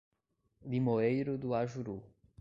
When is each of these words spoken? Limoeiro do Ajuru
Limoeiro 0.65 1.37
do 1.37 1.53
Ajuru 1.53 2.01